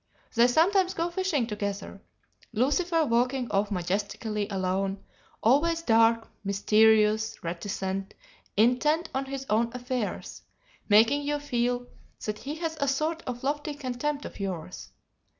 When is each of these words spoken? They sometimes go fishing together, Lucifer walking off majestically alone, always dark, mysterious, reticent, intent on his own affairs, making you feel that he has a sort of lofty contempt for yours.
They 0.33 0.47
sometimes 0.47 0.95
go 0.95 1.11
fishing 1.11 1.45
together, 1.45 2.01
Lucifer 2.53 3.05
walking 3.05 3.51
off 3.51 3.69
majestically 3.69 4.47
alone, 4.49 5.03
always 5.43 5.83
dark, 5.83 6.27
mysterious, 6.43 7.37
reticent, 7.43 8.15
intent 8.57 9.09
on 9.13 9.25
his 9.25 9.45
own 9.47 9.69
affairs, 9.73 10.41
making 10.89 11.21
you 11.21 11.37
feel 11.37 11.85
that 12.25 12.39
he 12.39 12.55
has 12.55 12.77
a 12.79 12.87
sort 12.87 13.21
of 13.27 13.43
lofty 13.43 13.75
contempt 13.75 14.23
for 14.25 14.41
yours. 14.41 14.89